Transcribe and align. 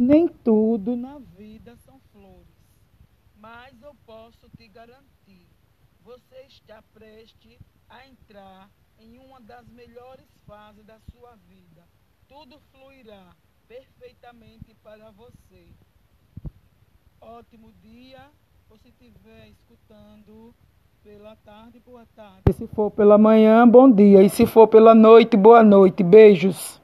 Nem 0.00 0.26
tudo 0.26 0.96
na 0.96 1.18
vida 1.18 1.76
são 1.84 2.00
flores, 2.10 2.46
mas 3.36 3.82
eu 3.82 3.94
posso 4.06 4.48
te 4.56 4.66
garantir: 4.66 5.46
você 6.02 6.36
está 6.48 6.82
prestes 6.94 7.60
a 7.86 8.06
entrar 8.08 8.70
em 8.98 9.18
uma 9.18 9.38
das 9.42 9.68
melhores 9.68 10.26
fases 10.46 10.86
da 10.86 10.98
sua 11.10 11.36
vida. 11.46 11.86
Tudo 12.26 12.58
fluirá 12.72 13.36
perfeitamente 13.68 14.74
para 14.82 15.10
você. 15.10 15.66
Ótimo 17.20 17.70
dia, 17.82 18.30
ou 18.70 18.78
se 18.78 18.88
estiver 18.88 19.48
escutando 19.48 20.54
pela 21.04 21.36
tarde, 21.36 21.78
boa 21.78 22.06
tarde. 22.16 22.42
E 22.48 22.52
se 22.54 22.66
for 22.68 22.90
pela 22.90 23.18
manhã, 23.18 23.68
bom 23.68 23.90
dia. 23.90 24.22
E 24.22 24.30
se 24.30 24.46
for 24.46 24.66
pela 24.66 24.94
noite, 24.94 25.36
boa 25.36 25.62
noite. 25.62 26.02
Beijos. 26.02 26.79